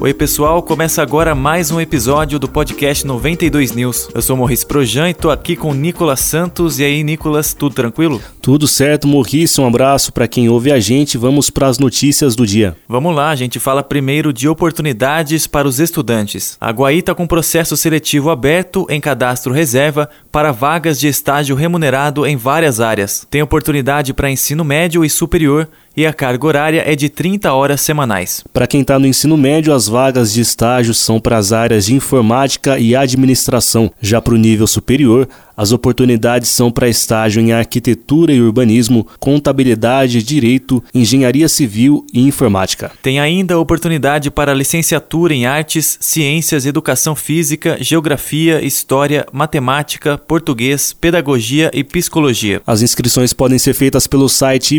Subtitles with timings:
[0.00, 4.08] Oi, pessoal, começa agora mais um episódio do podcast 92 News.
[4.14, 6.78] Eu sou Morris Projan e tô aqui com Nicolas Santos.
[6.78, 8.22] E aí, Nicolas, tudo tranquilo?
[8.40, 9.58] Tudo certo, Morris.
[9.58, 11.18] Um abraço para quem ouve a gente.
[11.18, 12.76] Vamos para as notícias do dia.
[12.88, 16.56] Vamos lá, a gente fala primeiro de oportunidades para os estudantes.
[16.60, 22.24] A Guaí está com processo seletivo aberto em cadastro reserva para vagas de estágio remunerado
[22.24, 23.26] em várias áreas.
[23.28, 27.80] Tem oportunidade para ensino médio e superior e a carga horária é de 30 horas
[27.80, 28.44] semanais.
[28.52, 31.94] Para quem está no ensino médio, as vagas de estágio são para as áreas de
[31.94, 33.90] informática e administração.
[34.00, 40.22] Já para o nível superior, as oportunidades são para estágio em arquitetura e urbanismo, contabilidade,
[40.22, 42.92] direito, engenharia civil e informática.
[43.02, 51.72] Tem ainda oportunidade para licenciatura em artes, ciências, educação física, geografia, história, matemática, português, pedagogia
[51.74, 52.62] e psicologia.
[52.64, 54.76] As inscrições podem ser feitas pelo site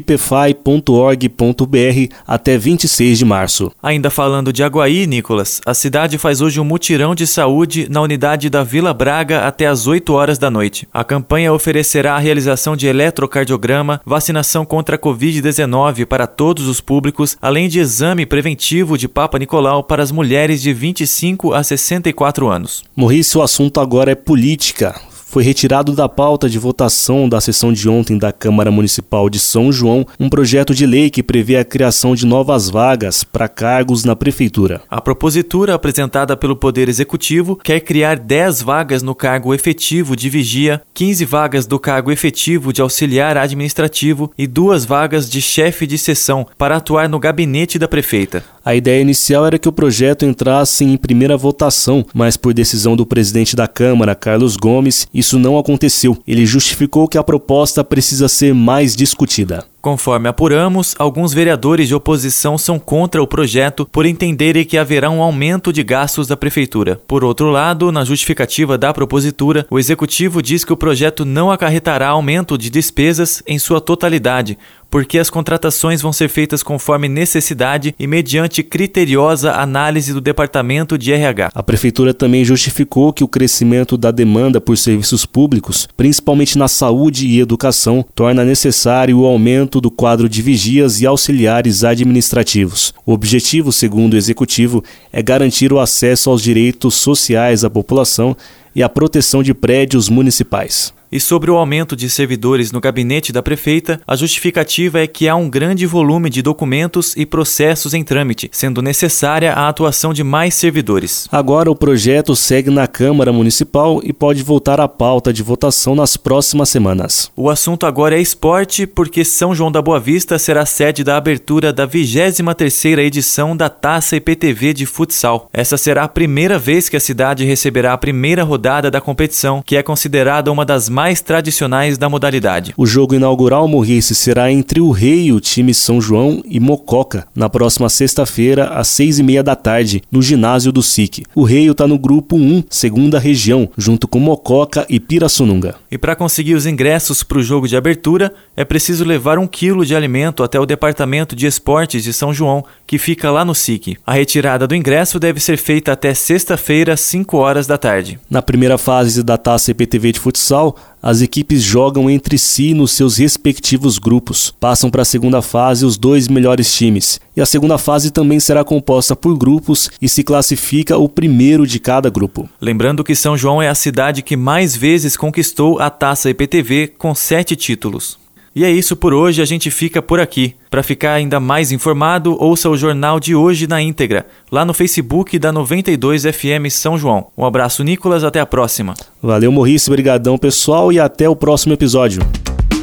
[1.13, 3.71] ipefai.org.br até 26 de março.
[3.81, 8.49] Ainda falando de Aguaí, Nicolas, a cidade faz hoje um mutirão de saúde na unidade
[8.49, 10.87] da Vila Braga até às 8 horas da noite.
[10.93, 17.37] A campanha oferecerá a realização de eletrocardiograma, vacinação contra a Covid-19 para todos os públicos,
[17.41, 22.83] além de exame preventivo de Papa Nicolau para as mulheres de 25 a 64 anos.
[22.95, 24.95] Maurício, o assunto agora é política
[25.29, 29.71] foi retirado da pauta de votação da sessão de ontem da Câmara Municipal de São
[29.71, 34.15] João um projeto de lei que prevê a criação de novas vagas para cargos na
[34.15, 34.81] Prefeitura.
[34.89, 40.81] A propositura apresentada pelo Poder Executivo quer criar 10 vagas no cargo efetivo de vigia,
[40.95, 46.47] 15 vagas do cargo efetivo de auxiliar administrativo e duas vagas de chefe de sessão
[46.57, 48.43] para atuar no gabinete da prefeita.
[48.65, 53.05] A ideia inicial era que o projeto entrasse em primeira votação, mas por decisão do
[53.05, 56.17] presidente da Câmara, Carlos Gomes, isso não aconteceu.
[56.27, 59.65] Ele justificou que a proposta precisa ser mais discutida.
[59.81, 65.21] Conforme apuramos, alguns vereadores de oposição são contra o projeto por entenderem que haverá um
[65.21, 66.99] aumento de gastos da prefeitura.
[67.07, 72.09] Por outro lado, na justificativa da propositura, o executivo diz que o projeto não acarretará
[72.09, 74.57] aumento de despesas em sua totalidade,
[74.89, 81.11] porque as contratações vão ser feitas conforme necessidade e mediante criteriosa análise do Departamento de
[81.11, 81.51] RH.
[81.53, 87.27] A Prefeitura também justificou que o crescimento da demanda por serviços públicos, principalmente na saúde
[87.27, 92.93] e educação, torna necessário o aumento do quadro de vigias e auxiliares administrativos.
[93.05, 98.35] O objetivo, segundo o Executivo, é garantir o acesso aos direitos sociais à população
[98.75, 100.93] e a proteção de prédios municipais.
[101.11, 105.35] E sobre o aumento de servidores no gabinete da prefeita, a justificativa é que há
[105.35, 110.53] um grande volume de documentos e processos em trâmite, sendo necessária a atuação de mais
[110.53, 111.27] servidores.
[111.31, 116.15] Agora o projeto segue na Câmara Municipal e pode voltar à pauta de votação nas
[116.15, 117.31] próximas semanas.
[117.35, 121.73] O assunto agora é esporte, porque São João da Boa Vista será sede da abertura
[121.73, 125.49] da 23ª edição da Taça IPTV de futsal.
[125.51, 129.75] Essa será a primeira vez que a cidade receberá a primeira rodada da competição, que
[129.75, 132.73] é considerada uma das mais tradicionais da modalidade.
[132.75, 137.49] O jogo inaugural morrice será entre o Rei, o time São João e Mococa, na
[137.49, 141.23] próxima sexta-feira, às seis e meia da tarde, no ginásio do SIC.
[141.33, 145.75] O Rei está no grupo 1, segunda região, junto com Mococa e Pirassununga.
[145.91, 149.85] E para conseguir os ingressos para o jogo de abertura, é preciso levar um quilo
[149.85, 153.97] de alimento até o Departamento de Esportes de São João, que fica lá no SIC.
[154.05, 158.19] A retirada do ingresso deve ser feita até sexta-feira, 5 horas da tarde.
[158.29, 163.17] Na primeira fase da Taça IPTV de futsal, as equipes jogam entre si nos seus
[163.17, 164.53] respectivos grupos.
[164.59, 167.19] Passam para a segunda fase os dois melhores times.
[167.35, 171.79] E a segunda fase também será composta por grupos e se classifica o primeiro de
[171.79, 172.49] cada grupo.
[172.59, 177.15] Lembrando que São João é a cidade que mais vezes conquistou a taça IPTV com
[177.15, 178.18] sete títulos.
[178.55, 180.55] E é isso por hoje, a gente fica por aqui.
[180.69, 185.37] Para ficar ainda mais informado, ouça o jornal de hoje na íntegra, lá no Facebook
[185.37, 187.27] da 92 FM São João.
[187.37, 188.93] Um abraço, Nicolas, até a próxima.
[189.21, 192.21] Valeu, Morrice, brigadão pessoal e até o próximo episódio.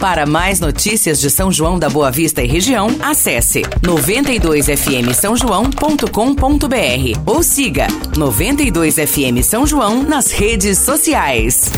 [0.01, 7.21] Para mais notícias de São João da Boa Vista e região, acesse 92fm São João.com.br
[7.25, 7.87] ou siga
[8.17, 11.73] 92 FM São João nas redes sociais.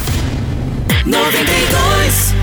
[1.06, 2.37] 92